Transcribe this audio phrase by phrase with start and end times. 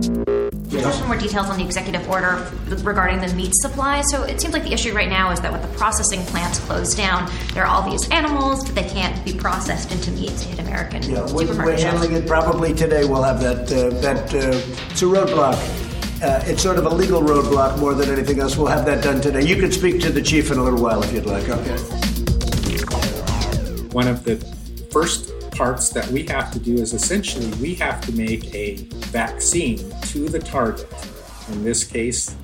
[0.00, 2.50] There's also more details on the executive order
[2.82, 4.02] regarding the meat supply.
[4.02, 6.96] So it seems like the issue right now is that with the processing plants closed
[6.96, 10.58] down, there are all these animals, but they can't be processed into meat to hit
[10.60, 13.04] American Yeah, we're, supermarket we're handling it probably today.
[13.04, 13.72] We'll have that.
[13.72, 15.56] Uh, that uh, it's a roadblock.
[16.22, 18.56] Uh, it's sort of a legal roadblock more than anything else.
[18.56, 19.44] We'll have that done today.
[19.44, 21.48] You can speak to the chief in a little while if you'd like.
[21.48, 21.76] Okay.
[23.92, 24.36] one of the
[24.92, 25.27] first
[25.58, 28.76] parts that we have to do is essentially we have to make a
[29.10, 30.86] vaccine to the target,
[31.48, 32.36] in this case,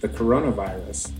[0.00, 1.12] the coronavirus,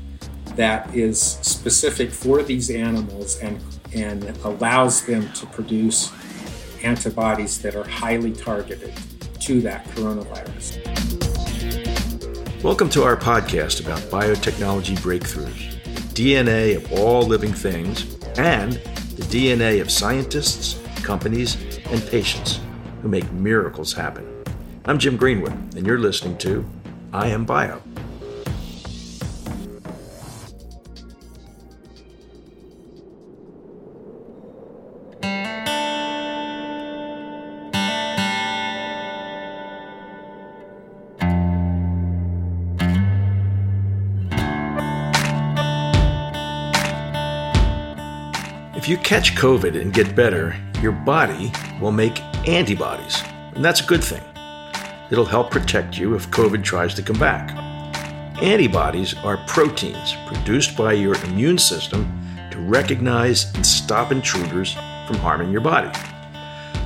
[0.56, 3.62] that is specific for these animals and,
[3.94, 6.10] and allows them to produce
[6.84, 8.94] antibodies that are highly targeted
[9.38, 10.78] to that coronavirus.
[12.64, 15.82] Welcome to our podcast about biotechnology breakthroughs,
[16.14, 21.56] the DNA of all living things, and the DNA of scientists, companies,
[21.87, 22.61] and patients
[23.02, 24.45] who make miracles happen.
[24.84, 26.65] I'm Jim Greenwood, and you're listening to
[27.12, 27.83] I Am Bio.
[48.75, 53.22] If you catch COVID and get better, your body will make antibodies,
[53.55, 54.22] and that's a good thing.
[55.11, 57.55] It'll help protect you if COVID tries to come back.
[58.42, 62.10] Antibodies are proteins produced by your immune system
[62.50, 64.75] to recognize and stop intruders
[65.06, 65.91] from harming your body.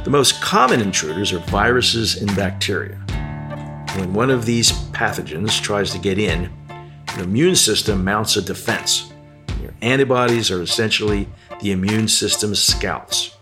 [0.05, 2.97] The most common intruders are viruses and bacteria.
[3.97, 6.51] When one of these pathogens tries to get in,
[7.15, 9.13] your immune system mounts a defense.
[9.63, 11.29] Your antibodies are essentially
[11.63, 13.36] the immune system's scouts.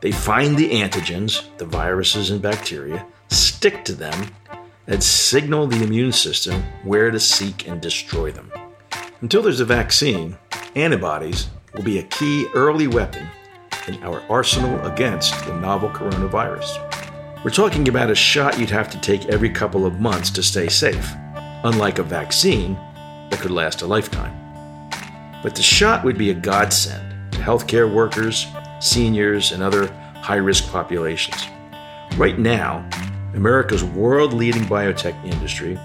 [0.00, 4.28] They find the antigens, the viruses and bacteria, stick to them,
[4.86, 8.50] and signal the immune system where to seek and destroy them.
[9.20, 10.38] Until there's a vaccine,
[10.74, 13.26] antibodies will be a key early weapon
[13.86, 16.86] in our arsenal against the novel coronavirus.
[17.44, 20.68] We're talking about a shot you'd have to take every couple of months to stay
[20.68, 21.12] safe,
[21.64, 22.74] unlike a vaccine
[23.30, 24.36] that could last a lifetime.
[25.42, 28.46] But the shot would be a godsend to healthcare workers,
[28.80, 29.86] seniors, and other
[30.22, 31.46] high risk populations.
[32.16, 32.88] Right now,
[33.34, 35.78] America's world leading biotech industry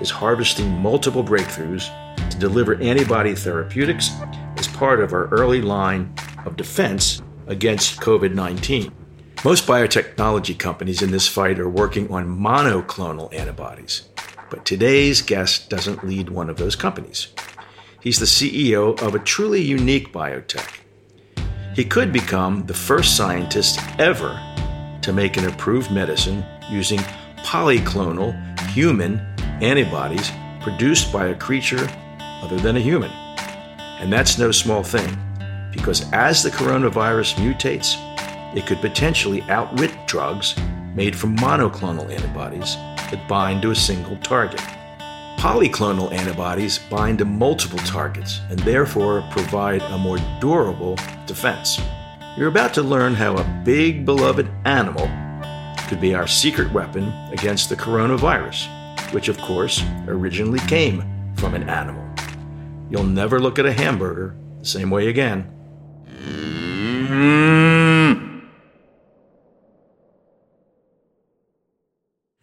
[0.00, 1.90] is harvesting multiple breakthroughs
[2.30, 4.10] to deliver antibody therapeutics
[4.56, 6.12] as part of our early line
[6.44, 8.92] of defense against COVID 19.
[9.44, 14.08] Most biotechnology companies in this fight are working on monoclonal antibodies,
[14.50, 17.28] but today's guest doesn't lead one of those companies.
[18.00, 20.85] He's the CEO of a truly unique biotech.
[21.76, 24.40] He could become the first scientist ever
[25.02, 26.98] to make an approved medicine using
[27.44, 28.32] polyclonal
[28.70, 29.20] human
[29.60, 30.32] antibodies
[30.62, 31.86] produced by a creature
[32.18, 33.10] other than a human.
[34.00, 35.18] And that's no small thing,
[35.70, 37.96] because as the coronavirus mutates,
[38.56, 40.56] it could potentially outwit drugs
[40.94, 42.76] made from monoclonal antibodies
[43.10, 44.62] that bind to a single target.
[45.36, 51.78] Polyclonal antibodies bind to multiple targets and therefore provide a more durable defense.
[52.36, 55.08] You're about to learn how a big beloved animal
[55.88, 58.66] could be our secret weapon against the coronavirus,
[59.12, 61.04] which of course originally came
[61.36, 62.04] from an animal.
[62.90, 65.52] You'll never look at a hamburger the same way again.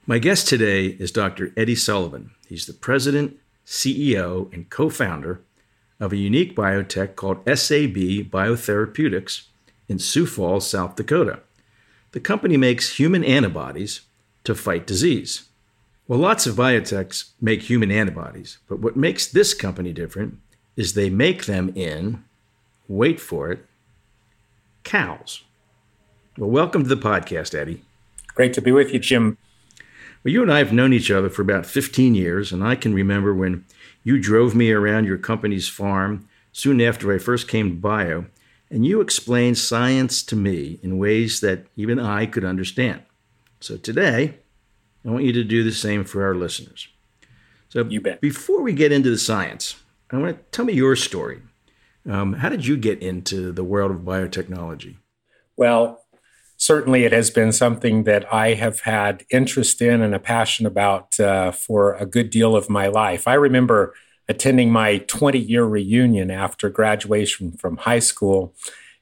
[0.06, 1.54] My guest today is Dr.
[1.56, 2.32] Eddie Sullivan.
[2.50, 5.40] He's the president, CEO, and co founder
[5.98, 9.46] of a unique biotech called SAB Biotherapeutics
[9.88, 11.40] in Sioux Falls, South Dakota.
[12.12, 14.02] The company makes human antibodies
[14.44, 15.44] to fight disease.
[16.06, 20.38] Well, lots of biotechs make human antibodies, but what makes this company different
[20.76, 22.26] is they make them in,
[22.90, 23.66] wait for it,
[24.84, 25.44] cows.
[26.38, 27.84] Well, welcome to the podcast, Eddie.
[28.36, 29.38] Great to be with you, Jim.
[30.24, 32.94] Well, you and I have known each other for about 15 years, and I can
[32.94, 33.66] remember when
[34.04, 38.26] you drove me around your company's farm soon after I first came to Bio,
[38.70, 43.02] and you explained science to me in ways that even I could understand.
[43.60, 44.36] So today,
[45.06, 46.88] I want you to do the same for our listeners.
[47.70, 48.22] So, You bet.
[48.22, 49.76] before we get into the science,
[50.12, 51.42] I want to tell me your story.
[52.08, 54.98] Um, how did you get into the world of biotechnology?
[55.58, 56.03] Well,
[56.64, 61.20] certainly it has been something that I have had interest in and a passion about
[61.20, 63.28] uh, for a good deal of my life.
[63.28, 63.94] I remember
[64.30, 68.56] attending my 20 year reunion after graduation from high school.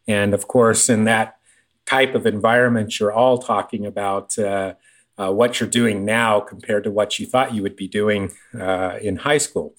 [0.08, 1.38] And of course, in that
[1.86, 4.74] type of environment, you're all talking about uh,
[5.19, 8.98] uh, what you're doing now compared to what you thought you would be doing uh,
[9.04, 9.75] in high school.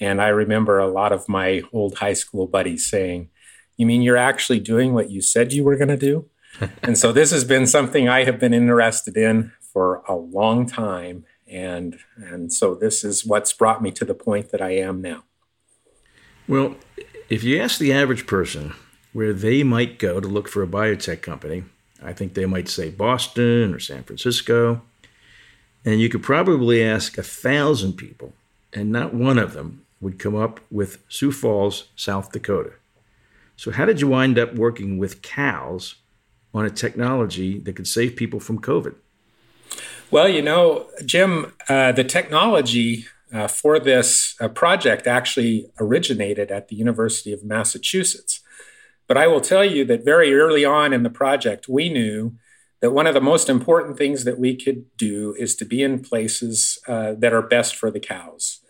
[0.00, 3.28] And I remember a lot of my old high school buddies saying,
[3.76, 6.28] You mean you're actually doing what you said you were going to do?
[6.82, 11.24] and so this has been something I have been interested in for a long time.
[11.48, 15.24] And, and so this is what's brought me to the point that I am now.
[16.46, 16.76] Well,
[17.28, 18.74] if you ask the average person
[19.12, 21.64] where they might go to look for a biotech company,
[22.02, 24.82] I think they might say Boston or San Francisco.
[25.84, 28.34] And you could probably ask a thousand people,
[28.72, 32.72] and not one of them would come up with Sioux Falls, South Dakota.
[33.56, 35.96] So, how did you wind up working with cows
[36.52, 38.94] on a technology that could save people from COVID?
[40.10, 46.68] Well, you know, Jim, uh, the technology uh, for this uh, project actually originated at
[46.68, 48.40] the University of Massachusetts.
[49.06, 52.34] But I will tell you that very early on in the project, we knew
[52.80, 56.00] that one of the most important things that we could do is to be in
[56.00, 58.60] places uh, that are best for the cows.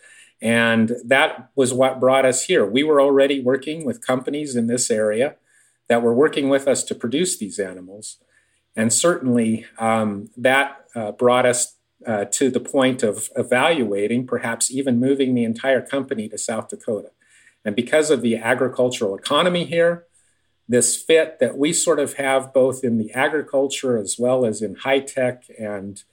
[0.42, 2.66] And that was what brought us here.
[2.66, 5.36] We were already working with companies in this area
[5.90, 8.18] that were working with us to produce these animals.
[8.76, 11.74] And certainly um, that uh, brought us
[12.06, 17.10] uh, to the point of evaluating, perhaps even moving the entire company to South Dakota.
[17.64, 20.06] And because of the agricultural economy here,
[20.68, 24.76] this fit that we sort of have both in the agriculture as well as in
[24.76, 26.04] high tech and,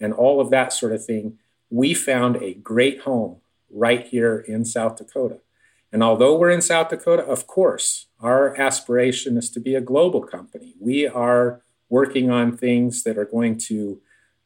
[0.00, 1.38] and all of that sort of thing,
[1.68, 5.40] we found a great home right here in South Dakota.
[5.92, 10.22] And although we're in South Dakota, of course, our aspiration is to be a global
[10.22, 10.74] company.
[10.80, 14.00] We are working on things that are going to,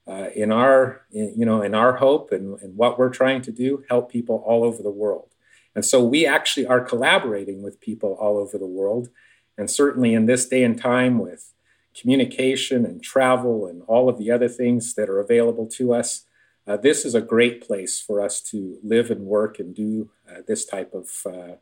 [0.06, 3.52] uh, in our, in, you know, in our hope and, and what we're trying to
[3.52, 5.28] do, help people all over the world.
[5.74, 9.08] And so we actually are collaborating with people all over the world.
[9.56, 11.52] And certainly in this day and time with
[11.94, 16.24] communication and travel and all of the other things that are available to us,
[16.66, 20.40] uh, this is a great place for us to live and work and do uh,
[20.46, 21.54] this type of uh,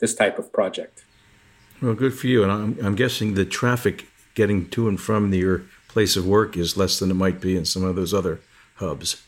[0.00, 1.04] this type of project.
[1.82, 2.42] Well, good for you.
[2.42, 6.76] And I'm, I'm guessing the traffic getting to and from your place of work is
[6.76, 8.40] less than it might be in some of those other
[8.76, 9.22] hubs.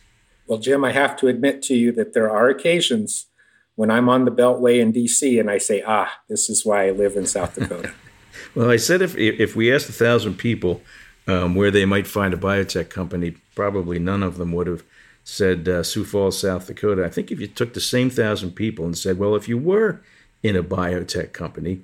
[0.46, 3.26] Well, Jim, I have to admit to you that there are occasions
[3.74, 6.90] when I'm on the Beltway in DC and I say, ah, this is why I
[6.90, 7.92] live in South Dakota.
[8.54, 10.82] well, I said if, if we asked a thousand people
[11.28, 14.82] um, where they might find a biotech company, probably none of them would have
[15.24, 17.04] said uh, Sioux Falls, South Dakota.
[17.04, 20.00] I think if you took the same thousand people and said, well, if you were
[20.42, 21.80] in a biotech company,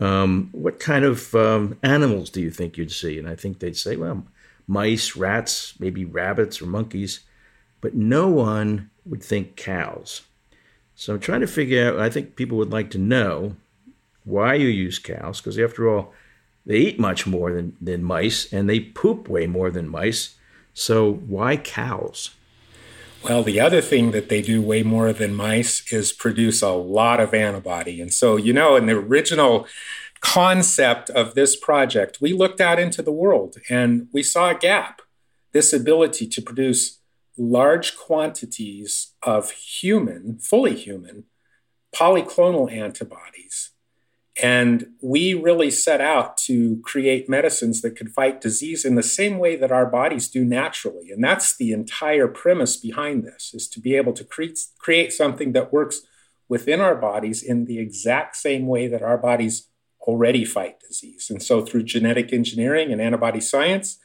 [0.00, 3.18] um, what kind of um, animals do you think you'd see?
[3.18, 4.24] And I think they'd say, well,
[4.66, 7.20] mice, rats, maybe rabbits or monkeys,
[7.80, 10.22] but no one would think cows.
[10.96, 13.56] So I'm trying to figure out, I think people would like to know
[14.24, 16.12] why you use cows, because after all,
[16.66, 20.36] they eat much more than, than mice and they poop way more than mice.
[20.72, 22.30] So why cows?
[23.24, 27.20] Well, the other thing that they do way more than mice is produce a lot
[27.20, 28.02] of antibody.
[28.02, 29.66] And so, you know, in the original
[30.20, 35.00] concept of this project, we looked out into the world and we saw a gap
[35.52, 36.98] this ability to produce
[37.38, 41.24] large quantities of human, fully human,
[41.94, 43.70] polyclonal antibodies
[44.42, 49.38] and we really set out to create medicines that could fight disease in the same
[49.38, 51.10] way that our bodies do naturally.
[51.10, 55.52] And that's the entire premise behind this is to be able to create, create something
[55.52, 56.00] that works
[56.48, 59.68] within our bodies in the exact same way that our bodies
[60.00, 61.28] already fight disease.
[61.30, 63.98] And so through genetic engineering and antibody science,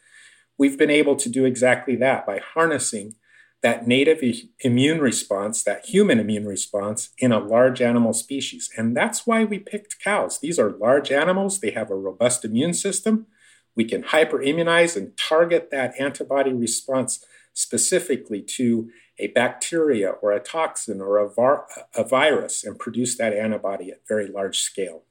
[0.59, 3.15] we've been able to do exactly that by harnessing
[3.61, 4.23] that native
[4.61, 8.69] immune response, that human immune response in a large animal species.
[8.77, 10.39] And that's why we picked cows.
[10.39, 13.27] These are large animals, they have a robust immune system.
[13.75, 17.23] We can hyperimmunize and target that antibody response
[17.53, 18.89] specifically to
[19.19, 24.07] a bacteria or a toxin or a, var- a virus and produce that antibody at
[24.07, 25.03] very large scale.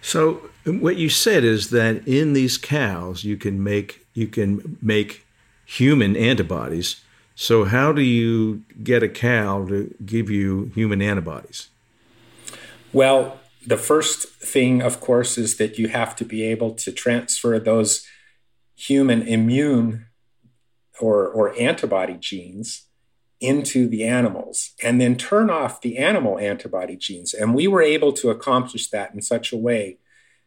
[0.00, 5.24] So what you said is that in these cows you can make you can make
[5.64, 7.01] human antibodies
[7.34, 11.68] so, how do you get a cow to give you human antibodies?
[12.92, 17.58] Well, the first thing, of course, is that you have to be able to transfer
[17.58, 18.06] those
[18.74, 20.06] human immune
[21.00, 22.86] or, or antibody genes
[23.40, 27.34] into the animals and then turn off the animal antibody genes.
[27.34, 29.98] And we were able to accomplish that in such a way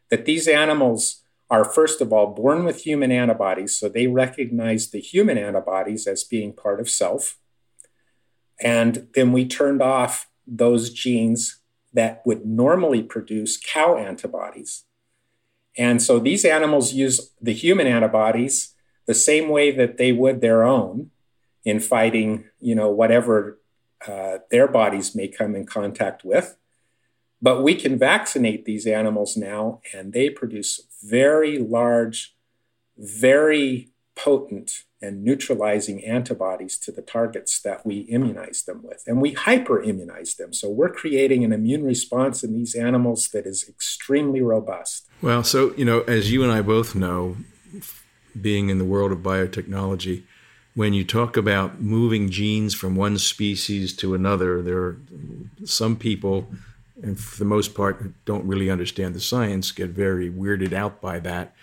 [0.10, 5.00] that these animals are first of all born with human antibodies, so they recognize the
[5.00, 7.38] human antibodies as being part of self.
[8.60, 11.60] And then we turned off those genes
[11.94, 14.86] that would normally produce cow antibodies.
[15.78, 18.74] And so these animals use the human antibodies
[19.06, 21.12] the same way that they would their own
[21.64, 23.60] in fighting, you know, whatever
[24.08, 26.58] uh, their bodies may come in contact with.
[27.46, 30.72] But we can vaccinate these animals now, and they produce
[31.04, 32.36] very large,
[32.98, 39.04] very potent and neutralizing antibodies to the targets that we immunize them with.
[39.06, 40.54] And we hyper immunize them.
[40.54, 45.08] So we're creating an immune response in these animals that is extremely robust.
[45.22, 47.38] Well, so, you know, as you and I both know,
[48.42, 50.24] being in the world of biotechnology,
[50.74, 54.98] when you talk about moving genes from one species to another, there are
[55.64, 56.48] some people,
[57.06, 61.20] and for the most part, don't really understand the science, get very weirded out by
[61.20, 61.54] that.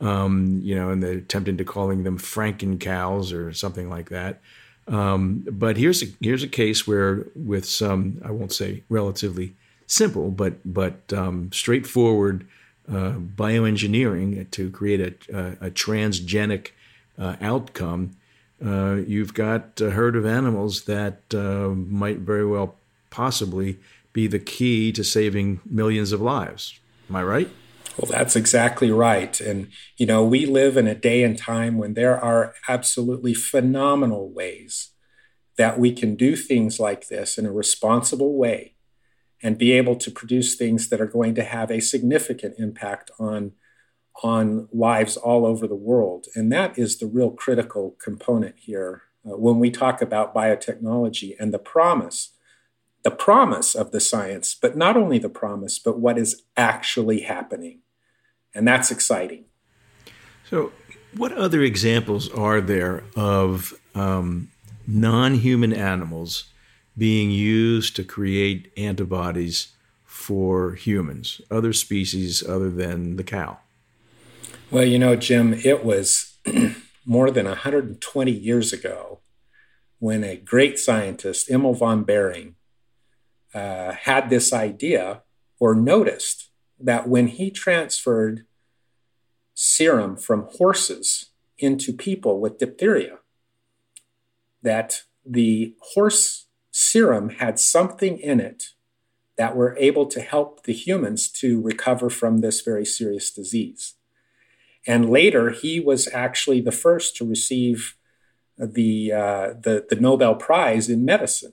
[0.00, 4.40] Um, you know, and they're tempted to calling them Franken cows or something like that.
[4.86, 9.54] Um, but here's a here's a case where, with some, I won't say relatively
[9.86, 12.46] simple, but but um, straightforward
[12.88, 16.70] uh, bioengineering to create a, a, a transgenic
[17.18, 18.16] uh, outcome,
[18.64, 22.76] uh, you've got a herd of animals that uh, might very well
[23.10, 23.78] possibly
[24.12, 26.78] be the key to saving millions of lives.
[27.08, 27.50] Am I right?
[27.98, 29.40] Well, that's exactly right.
[29.40, 34.30] And, you know, we live in a day and time when there are absolutely phenomenal
[34.30, 34.90] ways
[35.56, 38.76] that we can do things like this in a responsible way
[39.42, 43.52] and be able to produce things that are going to have a significant impact on
[44.24, 46.26] on lives all over the world.
[46.34, 51.54] And that is the real critical component here uh, when we talk about biotechnology and
[51.54, 52.34] the promise,
[53.02, 57.80] the promise of the science, but not only the promise, but what is actually happening.
[58.54, 59.44] And that's exciting.
[60.48, 60.72] So,
[61.16, 64.50] what other examples are there of um,
[64.86, 66.44] non human animals
[66.96, 69.68] being used to create antibodies
[70.04, 73.58] for humans, other species other than the cow?
[74.70, 76.36] Well, you know, Jim, it was
[77.06, 79.20] more than 120 years ago
[79.98, 82.54] when a great scientist, Emil von Behring,
[83.54, 85.22] uh, had this idea
[85.58, 88.46] or noticed that when he transferred
[89.54, 93.18] serum from horses into people with diphtheria,
[94.62, 98.70] that the horse serum had something in it
[99.36, 103.94] that were able to help the humans to recover from this very serious disease.
[104.86, 107.96] And later, he was actually the first to receive
[108.56, 111.52] the, uh, the, the Nobel Prize in medicine.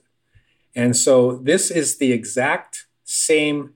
[0.76, 3.72] And so, this is the exact same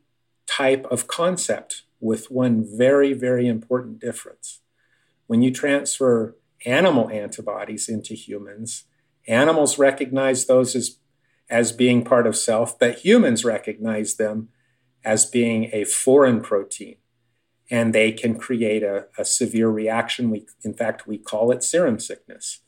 [0.46, 4.60] type of concept with one very, very important difference.
[5.26, 8.84] When you transfer animal antibodies into humans,
[9.26, 10.98] animals recognize those as,
[11.48, 14.50] as being part of self, but humans recognize them
[15.02, 16.96] as being a foreign protein
[17.70, 20.28] and they can create a, a severe reaction.
[20.30, 22.60] We, in fact, we call it serum sickness.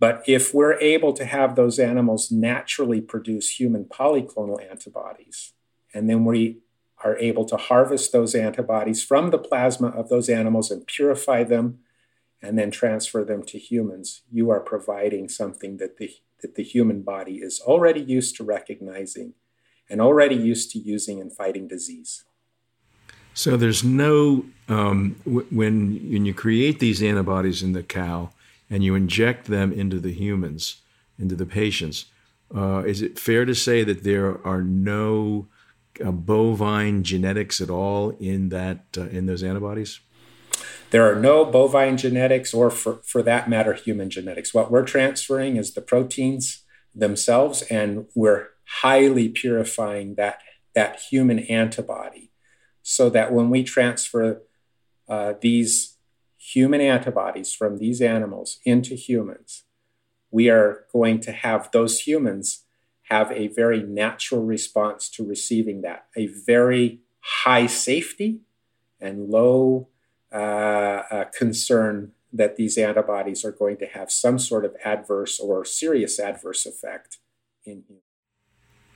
[0.00, 5.52] But if we're able to have those animals naturally produce human polyclonal antibodies,
[5.92, 6.58] and then we
[7.04, 11.78] are able to harvest those antibodies from the plasma of those animals and purify them
[12.42, 17.02] and then transfer them to humans, you are providing something that the, that the human
[17.02, 19.34] body is already used to recognizing
[19.90, 22.24] and already used to using and fighting disease.
[23.34, 28.30] So there's no um, w- when when you create these antibodies in the cow
[28.70, 30.82] and you inject them into the humans,
[31.18, 32.06] into the patients.
[32.54, 35.48] Uh, is it fair to say that there are no
[36.04, 40.00] uh, bovine genetics at all in that uh, in those antibodies?
[40.90, 44.54] There are no bovine genetics, or for, for that matter, human genetics.
[44.54, 48.48] What we're transferring is the proteins themselves, and we're
[48.80, 50.40] highly purifying that
[50.74, 52.30] that human antibody
[52.82, 54.42] so that when we transfer
[55.08, 55.96] uh, these
[56.52, 59.64] human antibodies from these animals into humans,
[60.30, 62.64] we are going to have those humans
[63.10, 68.40] have a very natural response to receiving that, a very high safety
[69.00, 69.88] and low
[70.32, 75.64] uh, uh, concern that these antibodies are going to have some sort of adverse or
[75.64, 77.18] serious adverse effect
[77.64, 78.02] in humans.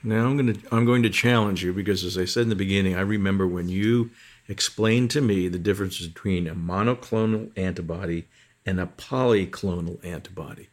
[0.03, 2.55] Now I'm going to I'm going to challenge you because, as I said in the
[2.55, 4.11] beginning, I remember when you
[4.47, 8.27] explained to me the difference between a monoclonal antibody
[8.65, 10.69] and a polyclonal antibody.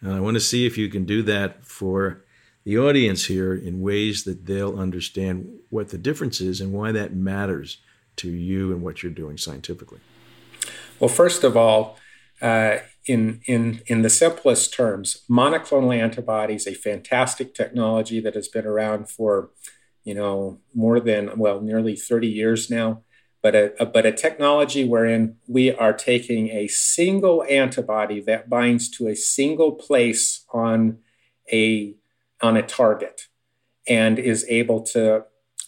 [0.00, 2.24] And I want to see if you can do that for
[2.64, 7.14] the audience here in ways that they'll understand what the difference is and why that
[7.14, 7.78] matters
[8.16, 10.00] to you and what you're doing scientifically.
[10.98, 11.98] Well, first of all,
[12.42, 18.66] uh, in, in, in the simplest terms, monoclonal antibodies, a fantastic technology that has been
[18.66, 19.50] around for,
[20.04, 23.02] you know, more than, well, nearly 30 years now.
[23.46, 28.90] But a, a, but a technology wherein we are taking a single antibody that binds
[28.90, 30.98] to a single place on
[31.52, 31.94] a
[32.42, 33.28] on a target
[33.86, 35.22] and is able to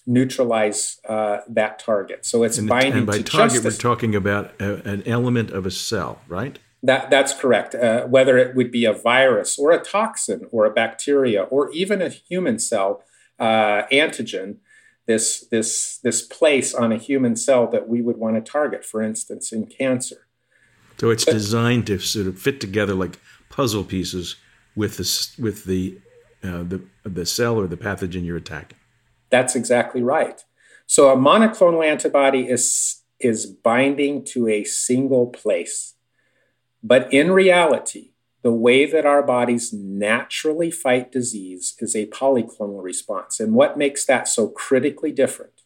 [0.08, 2.26] neutralize uh, that target.
[2.26, 5.52] So it's and binding and by to target, just we're talking about a, an element
[5.52, 6.58] of a cell, right?
[6.82, 7.76] That, that's correct.
[7.76, 12.02] Uh, whether it would be a virus or a toxin or a bacteria or even
[12.02, 13.04] a human cell
[13.38, 14.56] uh, antigen,
[15.08, 19.02] this, this, this place on a human cell that we would want to target, for
[19.02, 20.28] instance, in cancer.
[21.00, 24.36] So it's designed to sort of fit together like puzzle pieces
[24.76, 25.98] with the with the
[26.42, 28.78] uh, the the cell or the pathogen you're attacking.
[29.30, 30.44] That's exactly right.
[30.86, 35.94] So a monoclonal antibody is, is binding to a single place.
[36.82, 38.12] But in reality,
[38.48, 43.40] the way that our bodies naturally fight disease is a polyclonal response.
[43.40, 45.60] And what makes that so critically different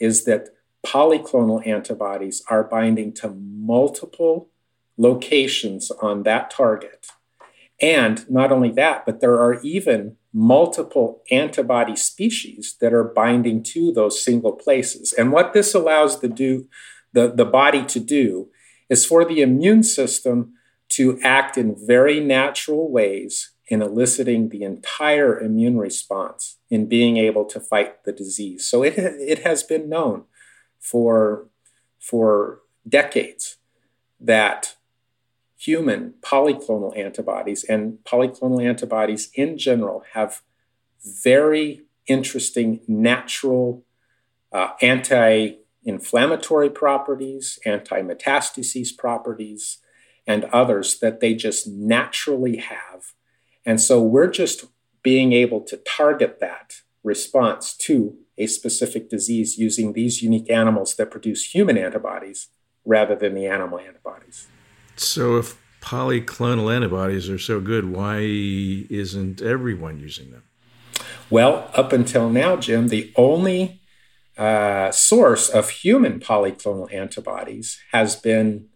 [0.00, 0.48] is that
[0.84, 4.48] polyclonal antibodies are binding to multiple
[4.98, 7.06] locations on that target.
[7.80, 13.92] And not only that, but there are even multiple antibody species that are binding to
[13.92, 15.12] those single places.
[15.12, 16.66] And what this allows the, do,
[17.12, 18.48] the, the body to do
[18.88, 20.54] is for the immune system
[20.90, 27.44] to act in very natural ways in eliciting the entire immune response in being able
[27.44, 28.68] to fight the disease.
[28.68, 30.24] So it, it has been known
[30.78, 31.46] for,
[31.98, 33.56] for decades
[34.18, 34.74] that
[35.56, 40.42] human polyclonal antibodies and polyclonal antibodies in general have
[41.02, 43.84] very interesting natural
[44.52, 45.52] uh, anti
[45.84, 49.78] inflammatory properties, anti metastases properties,
[50.30, 53.00] and others that they just naturally have.
[53.66, 54.64] And so we're just
[55.02, 61.10] being able to target that response to a specific disease using these unique animals that
[61.10, 62.48] produce human antibodies
[62.84, 64.46] rather than the animal antibodies.
[64.94, 70.44] So if polyclonal antibodies are so good, why isn't everyone using them?
[71.28, 73.80] Well, up until now, Jim, the only
[74.38, 78.69] uh, source of human polyclonal antibodies has been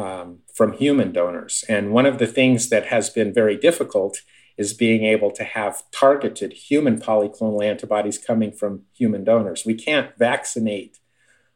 [0.00, 1.64] um, from human donors.
[1.68, 4.22] And one of the things that has been very difficult
[4.56, 9.64] is being able to have targeted human polyclonal antibodies coming from human donors.
[9.64, 10.98] We can't vaccinate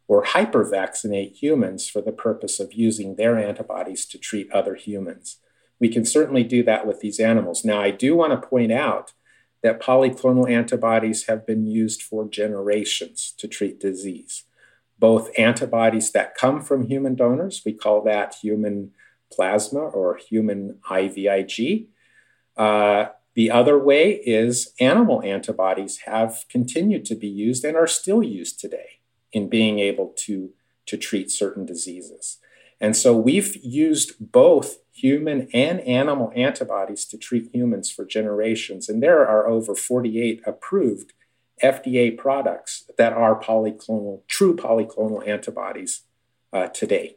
[0.06, 5.38] or hypervaccinate humans for the purpose of using their antibodies to treat other humans.
[5.80, 7.64] We can certainly do that with these animals.
[7.64, 9.12] Now, I do want to point out
[9.62, 14.44] that polyclonal antibodies have been used for generations to treat disease.
[14.98, 18.92] Both antibodies that come from human donors, we call that human
[19.32, 21.88] plasma or human IVIG.
[22.56, 28.22] Uh, the other way is animal antibodies have continued to be used and are still
[28.22, 29.00] used today
[29.32, 30.50] in being able to,
[30.86, 32.38] to treat certain diseases.
[32.80, 38.88] And so we've used both human and animal antibodies to treat humans for generations.
[38.88, 41.12] And there are over 48 approved
[41.62, 46.02] FDA products that are polyclonal, true polyclonal antibodies
[46.52, 47.16] uh, today.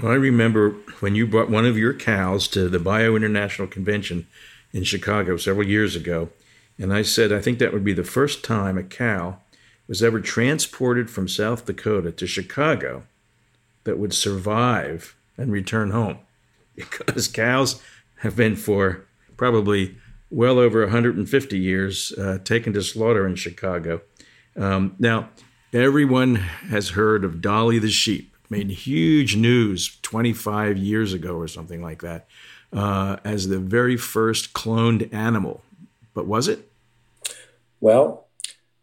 [0.00, 4.26] Well, I remember when you brought one of your cows to the Bio International Convention
[4.72, 6.28] in Chicago several years ago,
[6.78, 9.38] and I said I think that would be the first time a cow
[9.88, 13.04] was ever transported from South Dakota to Chicago
[13.84, 16.18] that would survive and return home.
[16.74, 17.80] Because cows
[18.16, 19.06] have been for
[19.38, 19.96] probably
[20.36, 24.02] well over 150 years uh, taken to slaughter in Chicago.
[24.54, 25.30] Um, now,
[25.72, 31.80] everyone has heard of Dolly the sheep, made huge news 25 years ago or something
[31.80, 32.28] like that,
[32.70, 35.62] uh, as the very first cloned animal.
[36.12, 36.70] But was it?
[37.80, 38.25] Well,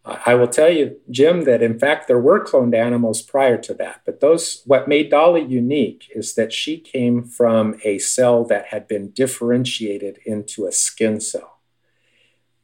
[0.06, 4.02] I will tell you, Jim, that in fact there were cloned animals prior to that.
[4.06, 8.86] But those, what made Dolly unique is that she came from a cell that had
[8.86, 11.62] been differentiated into a skin cell.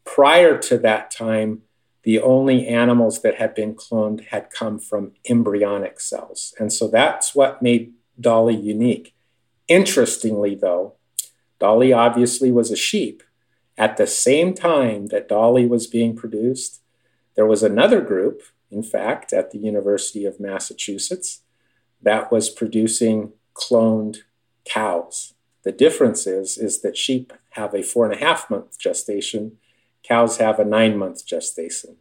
[0.04, 1.62] Prior to that time,
[2.04, 6.54] the only animals that had been cloned had come from embryonic cells.
[6.60, 9.16] And so that's what made Dolly unique.
[9.70, 10.96] Interestingly, though,
[11.60, 13.24] Dolly obviously was a sheep.
[13.78, 16.82] At the same time that Dolly was being produced,
[17.40, 21.40] there was another group, in fact, at the University of Massachusetts
[22.02, 24.18] that was producing cloned
[24.66, 25.36] cows.
[25.64, 29.54] The difference is, is that sheep have a four and a half month gestation,
[30.04, 31.96] cows have a nine month gestation.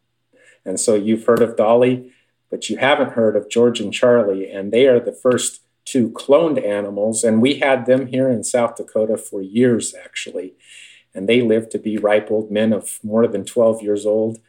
[0.65, 2.13] And so you've heard of Dolly,
[2.51, 6.61] but you haven't heard of George and Charlie, and they are the first two cloned
[6.67, 7.23] animals.
[7.23, 10.55] And we had them here in South Dakota for years, actually.
[11.15, 14.41] And they lived to be ripe old men of more than 12 years old.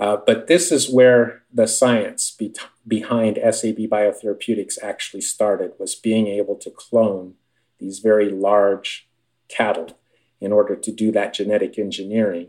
[0.00, 2.54] Uh, but this is where the science be-
[2.88, 7.34] behind SAB Biotherapeutics actually started, was being able to clone
[7.78, 9.06] these very large
[9.48, 9.98] cattle
[10.40, 12.48] in order to do that genetic engineering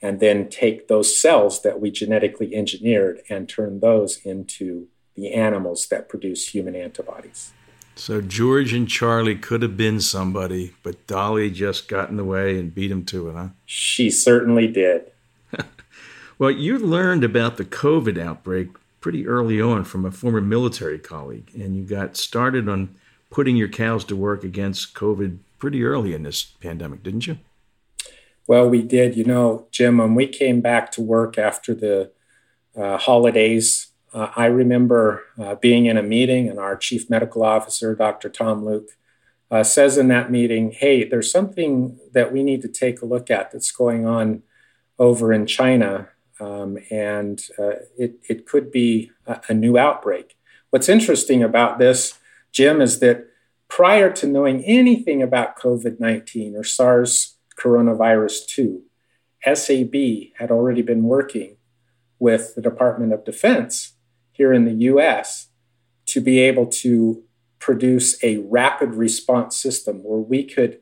[0.00, 5.88] and then take those cells that we genetically engineered and turn those into the animals
[5.88, 7.52] that produce human antibodies.
[7.94, 12.58] So George and Charlie could have been somebody, but Dolly just got in the way
[12.58, 13.48] and beat him to it, huh?
[13.64, 15.10] She certainly did.
[16.38, 18.68] Well, you learned about the COVID outbreak
[19.00, 22.94] pretty early on from a former military colleague, and you got started on
[23.30, 27.38] putting your cows to work against COVID pretty early in this pandemic, didn't you?
[28.46, 29.16] Well, we did.
[29.16, 32.12] You know, Jim, when we came back to work after the
[32.76, 37.94] uh, holidays, uh, I remember uh, being in a meeting, and our chief medical officer,
[37.94, 38.28] Dr.
[38.28, 38.90] Tom Luke,
[39.50, 43.30] uh, says in that meeting, Hey, there's something that we need to take a look
[43.30, 44.42] at that's going on
[44.98, 46.08] over in China,
[46.40, 50.36] um, and uh, it, it could be a, a new outbreak.
[50.70, 52.18] What's interesting about this,
[52.52, 53.26] Jim, is that
[53.68, 58.82] prior to knowing anything about COVID 19 or SARS coronavirus 2,
[59.54, 61.56] SAB had already been working
[62.18, 63.94] with the Department of Defense
[64.32, 65.48] here in the US
[66.06, 67.22] to be able to
[67.58, 70.78] produce a rapid response system where we could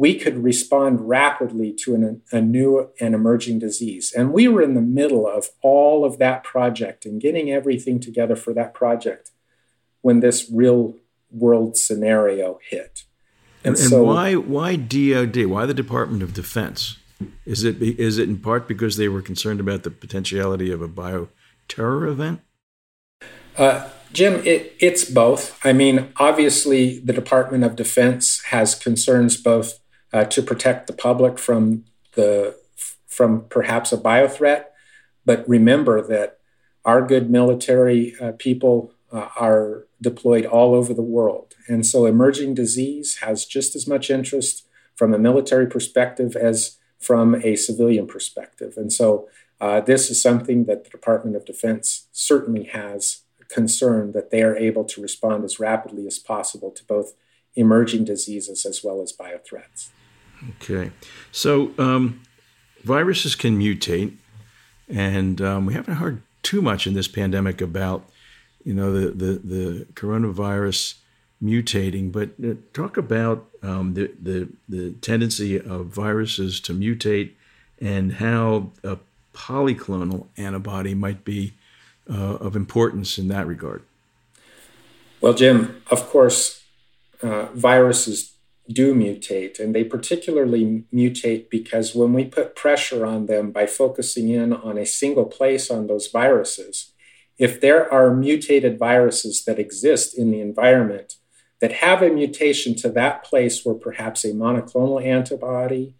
[0.00, 4.14] we could respond rapidly to an, a new and emerging disease.
[4.16, 8.34] And we were in the middle of all of that project and getting everything together
[8.34, 9.30] for that project
[10.00, 10.94] when this real
[11.30, 13.02] world scenario hit.
[13.62, 15.44] And, and, so, why why DoD?
[15.44, 16.96] Why the Department of Defense?
[17.44, 20.88] Is it is it in part because they were concerned about the potentiality of a
[20.88, 22.40] bioterror event?
[23.54, 25.60] Uh, Jim, it, it's both.
[25.62, 29.78] I mean, obviously, the Department of Defense has concerns both
[30.12, 32.56] uh, to protect the public from the
[33.06, 34.64] from perhaps a biothreat,
[35.26, 36.38] but remember that
[36.84, 41.54] our good military uh, people uh, are deployed all over the world.
[41.68, 47.34] And so emerging disease has just as much interest from a military perspective as from
[47.34, 48.74] a civilian perspective.
[48.76, 49.28] And so
[49.60, 54.56] uh, this is something that the Department of Defense certainly has concern that they are
[54.56, 57.14] able to respond as rapidly as possible to both
[57.56, 59.88] emerging diseases as well as biothreats.
[60.48, 60.90] Okay.
[61.32, 62.22] So um,
[62.82, 64.16] viruses can mutate,
[64.88, 68.10] and um, we haven't heard too much in this pandemic about
[68.64, 70.94] you know, the, the, the coronavirus
[71.42, 77.30] mutating, but uh, talk about um, the, the, the tendency of viruses to mutate
[77.80, 78.98] and how a
[79.32, 81.54] polyclonal antibody might be
[82.10, 83.82] uh, of importance in that regard.
[85.20, 86.62] Well, Jim, of course,
[87.22, 88.32] uh, viruses
[88.72, 94.28] do mutate, and they particularly mutate because when we put pressure on them by focusing
[94.28, 96.92] in on a single place on those viruses,
[97.38, 101.16] if there are mutated viruses that exist in the environment
[101.60, 105.94] that have a mutation to that place where perhaps a monoclonal antibody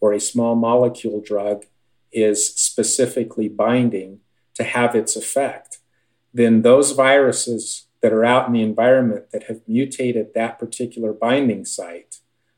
[0.00, 1.64] or a small molecule drug
[2.12, 4.20] is specifically binding
[4.54, 5.78] to have its effect,
[6.34, 11.64] then those viruses that are out in the environment that have mutated that particular binding
[11.64, 12.16] site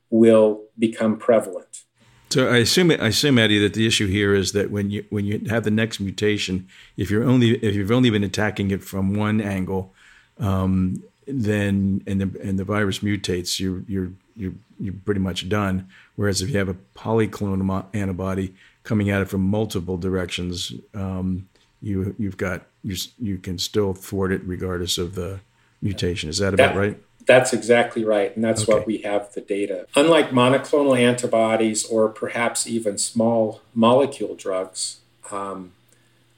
[0.09, 1.83] will become prevalent.
[2.29, 5.25] So I assume I assume Eddie that the issue here is that when you when
[5.25, 9.13] you have the next mutation, if you're only if you've only been attacking it from
[9.13, 9.93] one angle,
[10.39, 15.87] um, then and the and the virus mutates, you're you're you're you're pretty much done.
[16.15, 21.47] Whereas if you have a polyclonal antibody coming at it from multiple directions, um,
[21.83, 25.41] you you've got you you can still thwart it regardless of the
[25.81, 26.29] mutation.
[26.29, 26.99] Is that about that, right?
[27.25, 28.35] That's exactly right.
[28.35, 28.73] And that's okay.
[28.73, 29.87] what we have the data.
[29.95, 34.99] Unlike monoclonal antibodies or perhaps even small molecule drugs
[35.31, 35.73] um,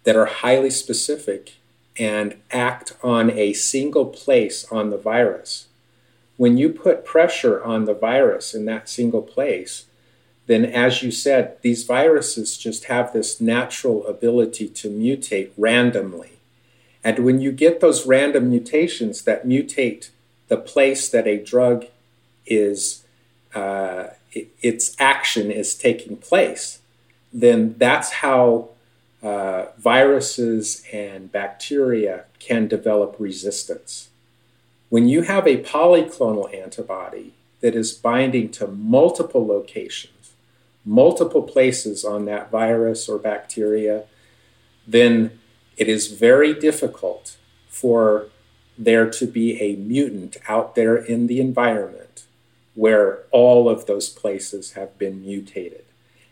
[0.03, 1.53] that are highly specific
[1.97, 5.67] and act on a single place on the virus,
[6.37, 9.85] when you put pressure on the virus in that single place,
[10.47, 16.33] then as you said, these viruses just have this natural ability to mutate randomly.
[17.03, 20.09] And when you get those random mutations that mutate
[20.47, 21.85] the place that a drug
[22.45, 23.03] is,
[23.53, 26.79] uh, it, its action is taking place,
[27.33, 28.69] then that's how
[29.23, 34.09] uh, viruses and bacteria can develop resistance.
[34.89, 40.14] When you have a polyclonal antibody that is binding to multiple locations,
[40.85, 44.03] multiple places on that virus or bacteria,
[44.87, 45.39] then
[45.77, 48.27] it is very difficult for
[48.77, 52.25] there to be a mutant out there in the environment
[52.75, 55.85] where all of those places have been mutated.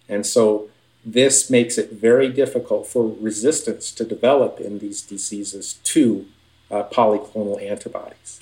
[0.07, 0.69] And so
[1.05, 6.25] this makes it very difficult for resistance to develop in these diseases to
[6.69, 8.41] uh, polyclonal antibodies.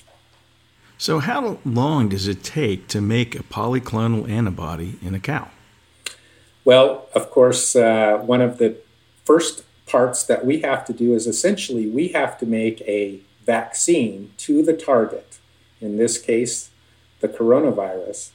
[0.98, 5.50] So, how long does it take to make a polyclonal antibody in a cow?
[6.64, 8.76] Well, of course, uh, one of the
[9.24, 14.32] first parts that we have to do is essentially we have to make a vaccine
[14.38, 15.38] to the target,
[15.80, 16.70] in this case,
[17.20, 18.30] the coronavirus,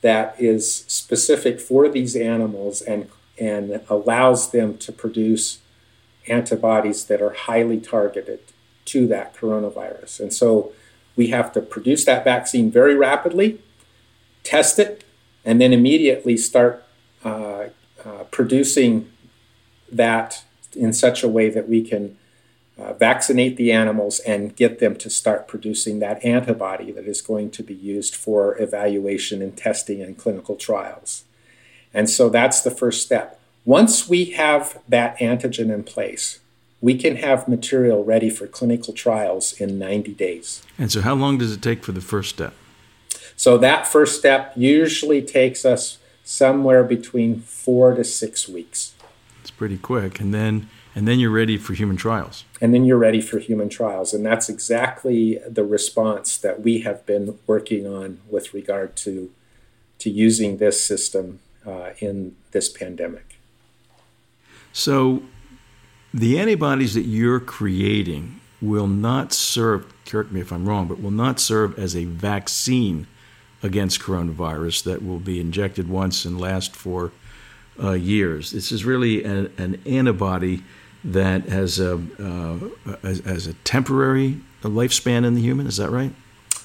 [0.00, 5.58] that is specific for these animals and, and allows them to produce
[6.28, 8.40] antibodies that are highly targeted
[8.84, 10.20] to that coronavirus.
[10.20, 10.72] And so
[11.16, 13.60] we have to produce that vaccine very rapidly,
[14.44, 15.04] test it,
[15.44, 16.84] and then immediately start
[17.28, 17.68] uh,
[18.04, 19.10] uh, producing
[19.90, 22.16] that in such a way that we can
[22.78, 27.50] uh, vaccinate the animals and get them to start producing that antibody that is going
[27.50, 31.24] to be used for evaluation and testing and clinical trials.
[31.92, 33.40] And so that's the first step.
[33.64, 36.40] Once we have that antigen in place,
[36.80, 40.62] we can have material ready for clinical trials in 90 days.
[40.78, 42.54] And so, how long does it take for the first step?
[43.36, 45.97] So, that first step usually takes us
[46.28, 48.92] somewhere between four to six weeks.
[49.40, 50.20] It's pretty quick.
[50.20, 52.44] And then, and then you're ready for human trials.
[52.60, 54.12] And then you're ready for human trials.
[54.12, 59.30] And that's exactly the response that we have been working on with regard to,
[60.00, 63.38] to using this system uh, in this pandemic.
[64.70, 65.22] So,
[66.12, 71.10] the antibodies that you're creating will not serve, correct me if I'm wrong, but will
[71.10, 73.06] not serve as a vaccine
[73.62, 77.12] against coronavirus that will be injected once and last for
[77.82, 78.52] uh, years.
[78.52, 80.62] This is really a, an antibody
[81.04, 85.66] that has a, uh, as, as, a temporary lifespan in the human.
[85.66, 86.12] Is that right?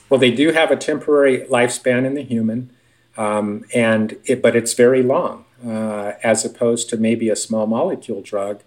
[0.09, 2.71] Well, they do have a temporary lifespan in the human,
[3.15, 8.21] um, and it, but it's very long, uh, as opposed to maybe a small molecule
[8.21, 8.63] drug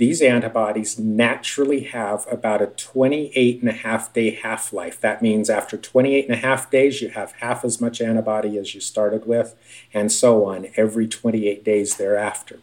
[0.00, 4.98] these antibodies naturally have about a 28 and a half day half life.
[4.98, 8.74] That means after 28 and a half days, you have half as much antibody as
[8.74, 9.54] you started with,
[9.92, 12.60] and so on every 28 days thereafter.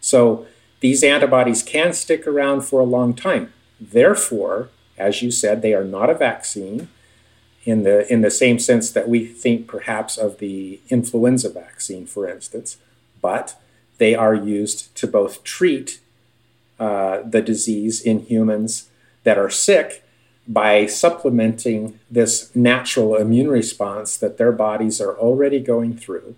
[0.00, 0.48] So
[0.80, 3.52] these antibodies can stick around for a long time.
[3.80, 6.88] Therefore, as you said, they are not a vaccine
[7.64, 12.28] in the, in the same sense that we think perhaps of the influenza vaccine, for
[12.28, 12.78] instance,
[13.22, 13.54] but
[13.98, 16.00] they are used to both treat
[16.78, 18.88] uh, the disease in humans
[19.22, 20.04] that are sick
[20.46, 26.34] by supplementing this natural immune response that their bodies are already going through.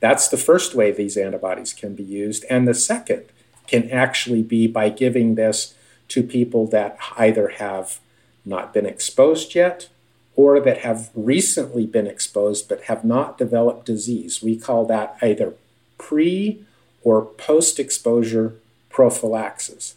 [0.00, 2.44] That's the first way these antibodies can be used.
[2.50, 3.24] And the second
[3.66, 5.74] can actually be by giving this
[6.08, 8.00] to people that either have
[8.44, 9.88] not been exposed yet
[10.36, 14.42] or that have recently been exposed but have not developed disease.
[14.42, 15.54] We call that either
[15.96, 16.64] pre
[17.02, 18.56] or post exposure
[18.94, 19.96] prophylaxis.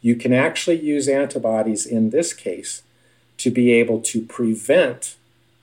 [0.00, 2.82] You can actually use antibodies in this case
[3.36, 5.16] to be able to prevent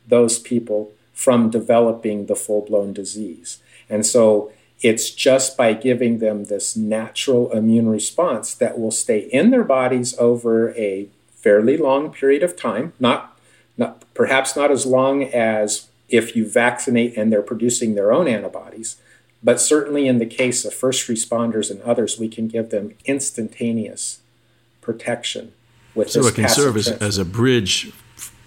[0.08, 3.58] those people from developing the full blown disease.
[3.89, 9.50] And so it's just by giving them this natural immune response that will stay in
[9.50, 13.36] their bodies over a fairly long period of time, not,
[13.78, 18.98] not perhaps not as long as if you vaccinate and they're producing their own antibodies,
[19.45, 24.19] but certainly in the case of first responders and others, we can give them instantaneous
[24.81, 25.53] protection
[25.93, 27.91] with so it can serve as, as a bridge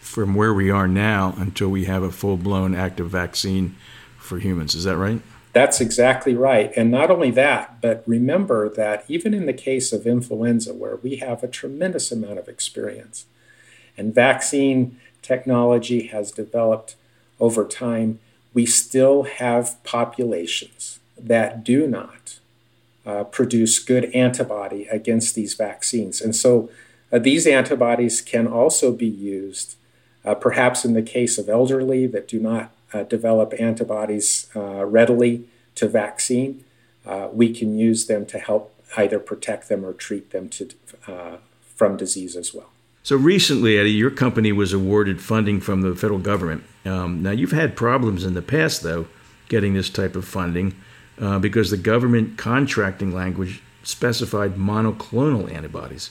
[0.00, 3.76] from where we are now until we have a full-blown active vaccine
[4.18, 4.74] for humans.
[4.74, 5.20] Is that right?
[5.52, 6.72] That's exactly right.
[6.76, 11.16] And not only that, but remember that even in the case of influenza, where we
[11.16, 13.24] have a tremendous amount of experience,
[13.96, 16.96] and vaccine technology has developed
[17.38, 18.18] over time,
[18.58, 20.98] we still have populations
[21.32, 22.40] that do not
[23.06, 26.20] uh, produce good antibody against these vaccines.
[26.20, 26.68] And so
[27.12, 29.76] uh, these antibodies can also be used,
[30.24, 35.44] uh, perhaps in the case of elderly that do not uh, develop antibodies uh, readily
[35.76, 36.64] to vaccine.
[37.06, 38.64] Uh, we can use them to help
[38.96, 40.64] either protect them or treat them to,
[41.76, 42.70] from disease as well.
[43.08, 46.64] So recently, Eddie, your company was awarded funding from the federal government.
[46.84, 49.06] Um, now, you've had problems in the past, though,
[49.48, 50.74] getting this type of funding
[51.18, 56.10] uh, because the government contracting language specified monoclonal antibodies.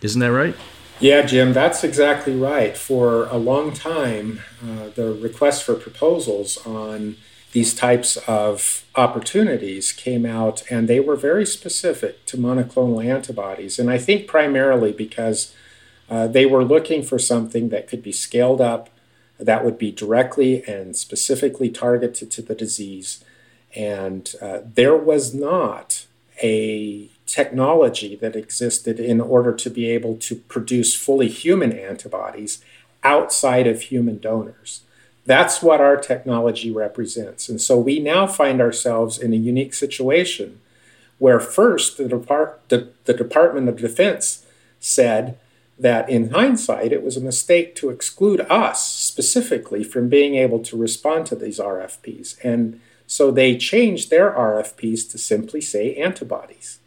[0.00, 0.56] Isn't that right?
[1.00, 2.78] Yeah, Jim, that's exactly right.
[2.78, 7.16] For a long time, uh, the requests for proposals on
[7.52, 13.78] these types of opportunities came out, and they were very specific to monoclonal antibodies.
[13.78, 15.54] And I think primarily because
[16.12, 18.90] uh, they were looking for something that could be scaled up,
[19.40, 23.24] that would be directly and specifically targeted to the disease.
[23.74, 26.04] And uh, there was not
[26.42, 32.62] a technology that existed in order to be able to produce fully human antibodies
[33.02, 34.82] outside of human donors.
[35.24, 37.48] That's what our technology represents.
[37.48, 40.60] And so we now find ourselves in a unique situation
[41.18, 44.44] where first the, Depart- the, the Department of Defense
[44.78, 45.38] said
[45.82, 50.76] that in hindsight it was a mistake to exclude us specifically from being able to
[50.76, 52.36] respond to these RFPs.
[52.42, 56.78] And so they changed their RFPs to simply say antibodies.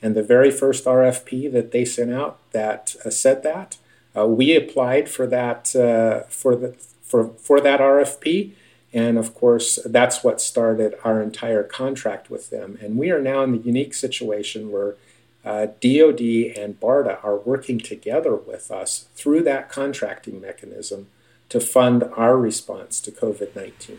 [0.00, 3.78] And the very first RFP that they sent out that uh, said that,
[4.16, 8.52] uh, we applied for that uh, for the for for that RFP,
[8.92, 12.78] and of course that's what started our entire contract with them.
[12.80, 14.94] And we are now in the unique situation where
[15.44, 16.20] uh, DoD
[16.56, 21.08] and BARDA are working together with us through that contracting mechanism
[21.50, 23.98] to fund our response to COVID 19.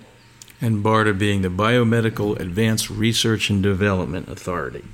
[0.61, 4.85] And BARDA being the Biomedical Advanced Research and Development Authority.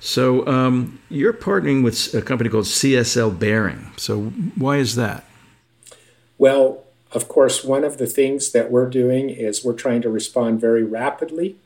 [0.00, 3.92] So um, you're partnering with a company called CSL Behring.
[3.96, 4.24] So
[4.56, 5.24] why is that?
[6.36, 10.60] Well, of course, one of the things that we're doing is we're trying to respond
[10.60, 11.56] very rapidly,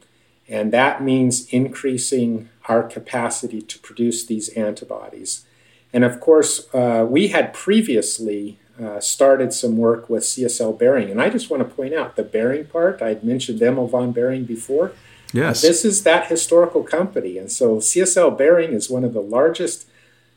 [0.47, 5.45] and that means increasing our capacity to produce these antibodies.
[5.93, 11.21] And of course, uh, we had previously uh, started some work with CSL Behring, and
[11.21, 13.03] I just want to point out the Behring part.
[13.03, 14.93] I'd mentioned Emil von Behring before.
[15.33, 15.63] Yes.
[15.63, 17.39] This is that historical company.
[17.39, 19.87] And so CSL Behring is one of the largest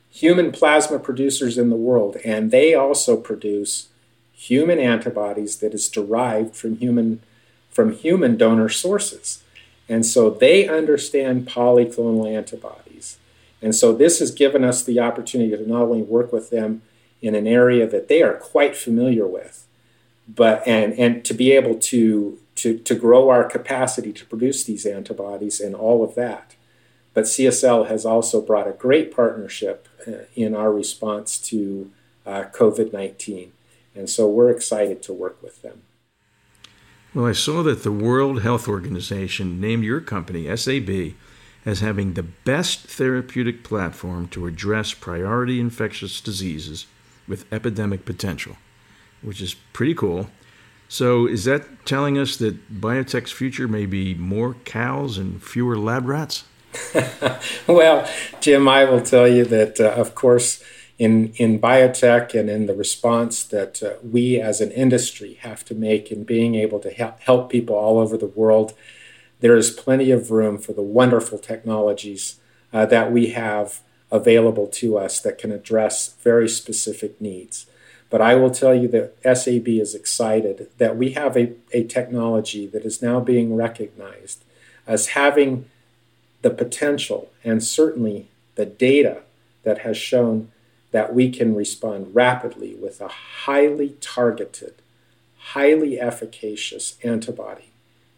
[0.10, 2.17] human plasma producers in the world.
[2.26, 3.88] And they also produce
[4.34, 7.22] human antibodies that is derived from human
[7.70, 9.44] from human donor sources.
[9.92, 13.18] And so they understand polyclonal antibodies.
[13.62, 16.82] And so this has given us the opportunity to not only work with them
[17.22, 19.68] in an area that they are quite familiar with,
[20.30, 24.86] but and and to be able to to, to grow our capacity to produce these
[24.86, 26.56] antibodies and all of that.
[27.14, 31.92] But CSL has also brought a great partnership uh, in our response to
[32.26, 33.52] uh, COVID 19.
[33.94, 35.82] And so we're excited to work with them.
[37.13, 41.13] Well, I saw that the World Health Organization named your company, SAB,
[41.65, 46.86] as having the best therapeutic platform to address priority infectious diseases
[47.28, 48.56] with epidemic potential,
[49.21, 50.30] which is pretty cool.
[50.88, 56.06] So, is that telling us that biotech's future may be more cows and fewer lab
[56.06, 56.45] rats?
[57.67, 60.63] well, Jim, I will tell you that, uh, of course,
[61.02, 65.74] in, in biotech and in the response that uh, we as an industry have to
[65.74, 68.76] make in being able to help, help people all over the world,
[69.40, 72.40] there is plenty of room for the wonderful technologies
[72.72, 73.80] uh, that we have
[74.12, 77.66] available to us that can address very specific needs.
[78.12, 82.68] But I will tell you that SAB is excited that we have a, a technology
[82.68, 84.44] that is now being recognized
[84.86, 85.66] as having
[86.44, 89.24] the potential and certainly the data
[89.64, 90.52] that has shown
[90.92, 94.76] that we can respond rapidly with a highly targeted,
[95.38, 97.72] highly efficacious antibody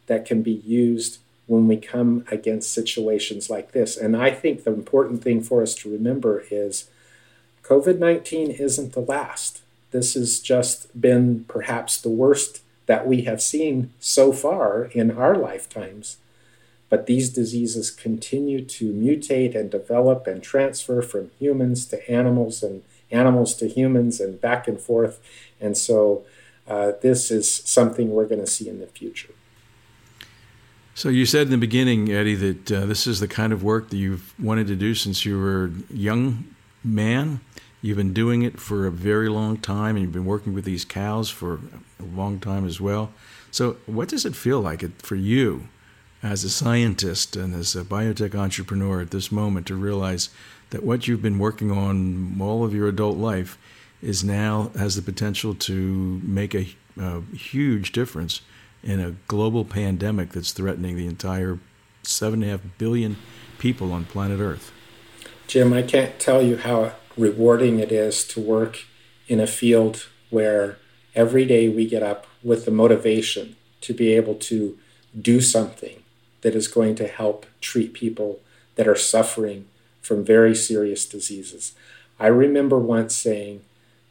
[0.08, 3.96] that can be used when we come against situations like this.
[3.98, 6.90] And I think the important thing for us to remember is
[7.64, 9.62] COVID 19 isn't the last.
[9.92, 15.36] This has just been perhaps the worst that we have seen so far in our
[15.36, 16.18] lifetimes.
[16.94, 22.84] But these diseases continue to mutate and develop and transfer from humans to animals and
[23.10, 25.20] animals to humans and back and forth.
[25.60, 26.24] And so
[26.68, 29.34] uh, this is something we're going to see in the future.
[30.94, 33.90] So you said in the beginning, Eddie, that uh, this is the kind of work
[33.90, 36.46] that you've wanted to do since you were a young
[36.84, 37.42] man.
[37.82, 40.86] You've been doing it for a very long time, and you've been working with these
[40.86, 41.60] cows for
[42.00, 43.12] a long time as well.
[43.50, 45.70] So, what does it feel like for you
[46.24, 50.30] as a scientist and as a biotech entrepreneur at this moment to realize
[50.70, 53.58] that what you've been working on all of your adult life
[54.02, 58.42] is now has the potential to make a, a huge difference
[58.82, 61.60] in a global pandemic that's threatening the entire
[62.04, 63.18] seven and a half billion
[63.60, 64.72] people on planet Earth?
[65.48, 68.86] Jim, I can't tell you how rewarding it is to work
[69.28, 70.78] in a field where
[71.16, 74.78] every day we get up with the motivation to be able to
[75.22, 76.03] do something
[76.44, 78.40] that is going to help treat people
[78.76, 79.66] that are suffering
[80.02, 81.74] from very serious diseases.
[82.20, 83.62] I remember once saying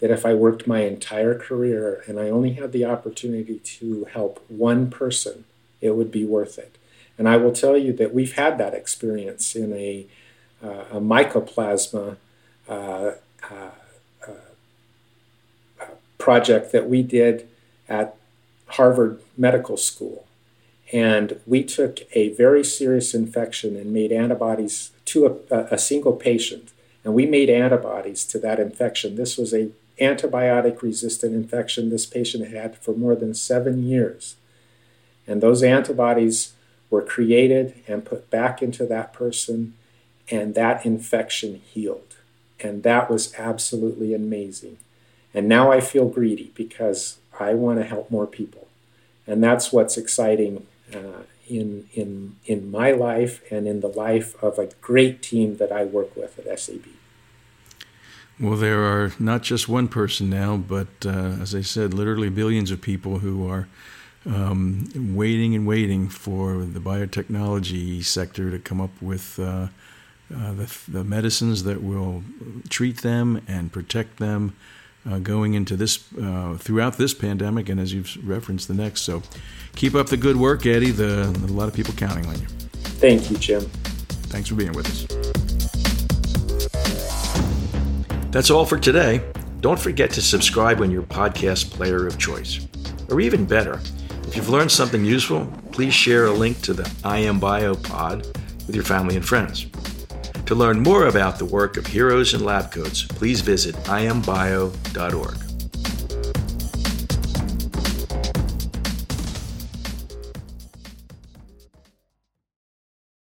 [0.01, 4.45] that if I worked my entire career and I only had the opportunity to help
[4.49, 5.45] one person,
[5.81, 6.77] it would be worth it.
[7.17, 10.07] And I will tell you that we've had that experience in a,
[10.63, 12.17] uh, a mycoplasma
[12.69, 13.13] uh,
[13.51, 13.71] uh,
[14.27, 15.85] uh,
[16.19, 17.47] project that we did
[17.89, 18.17] at
[18.67, 20.27] Harvard Medical School.
[20.93, 26.71] And we took a very serious infection and made antibodies to a, a single patient.
[27.03, 29.17] And we made antibodies to that infection.
[29.17, 29.71] This was a
[30.01, 34.37] antibiotic resistant infection this patient had for more than seven years.
[35.27, 36.53] And those antibodies
[36.91, 39.75] were created and put back into that person,
[40.31, 42.17] and that infection healed.
[42.61, 44.79] And that was absolutely amazing.
[45.33, 48.69] And now I feel greedy because I want to help more people.
[49.27, 54.59] And that's what's exciting uh, in, in, in my life and in the life of
[54.59, 56.87] a great team that I work with at SAB.
[58.41, 62.71] Well, there are not just one person now, but uh, as I said, literally billions
[62.71, 63.69] of people who are
[64.27, 69.69] um, waiting and waiting for the biotechnology sector to come up with uh,
[70.35, 72.23] uh, the, the, medicines that will
[72.69, 74.57] treat them and protect them
[75.11, 79.03] uh, going into this uh, throughout this pandemic, and as you've referenced, the next.
[79.03, 79.23] So,
[79.75, 80.91] keep up the good work, Eddie.
[80.91, 82.47] The, a lot of people counting on you.
[83.01, 83.63] Thank you, Jim.
[84.31, 85.07] Thanks for being with us.
[88.31, 89.23] That's all for today.
[89.61, 92.67] Don't forget to subscribe on your podcast player of choice.
[93.11, 93.81] Or even better,
[94.27, 98.27] if you've learned something useful, please share a link to the I Am Bio pod
[98.67, 99.67] with your family and friends.
[100.53, 105.52] To learn more about the work of heroes and lab coats, please visit iambio.org.